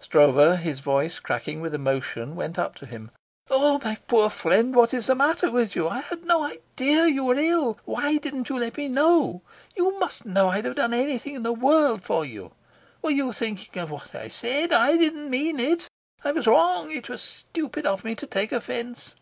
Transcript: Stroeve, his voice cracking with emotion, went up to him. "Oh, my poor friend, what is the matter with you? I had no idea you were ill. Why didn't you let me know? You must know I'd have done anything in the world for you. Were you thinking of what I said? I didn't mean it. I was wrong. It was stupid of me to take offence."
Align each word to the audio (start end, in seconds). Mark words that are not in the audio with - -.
Stroeve, 0.00 0.60
his 0.60 0.80
voice 0.80 1.18
cracking 1.18 1.60
with 1.60 1.74
emotion, 1.74 2.34
went 2.34 2.58
up 2.58 2.74
to 2.76 2.86
him. 2.86 3.10
"Oh, 3.50 3.78
my 3.84 3.98
poor 4.08 4.30
friend, 4.30 4.74
what 4.74 4.94
is 4.94 5.08
the 5.08 5.14
matter 5.14 5.50
with 5.50 5.76
you? 5.76 5.90
I 5.90 6.00
had 6.00 6.24
no 6.24 6.42
idea 6.44 7.04
you 7.06 7.22
were 7.22 7.34
ill. 7.36 7.78
Why 7.84 8.16
didn't 8.16 8.48
you 8.48 8.58
let 8.58 8.78
me 8.78 8.88
know? 8.88 9.42
You 9.76 9.98
must 10.00 10.24
know 10.24 10.48
I'd 10.48 10.64
have 10.64 10.76
done 10.76 10.94
anything 10.94 11.34
in 11.34 11.42
the 11.42 11.52
world 11.52 12.02
for 12.02 12.24
you. 12.24 12.52
Were 13.02 13.10
you 13.10 13.34
thinking 13.34 13.78
of 13.82 13.90
what 13.90 14.14
I 14.14 14.28
said? 14.28 14.72
I 14.72 14.96
didn't 14.96 15.28
mean 15.28 15.60
it. 15.60 15.86
I 16.24 16.32
was 16.32 16.46
wrong. 16.46 16.90
It 16.90 17.10
was 17.10 17.20
stupid 17.20 17.84
of 17.84 18.04
me 18.04 18.14
to 18.14 18.26
take 18.26 18.52
offence." 18.52 19.14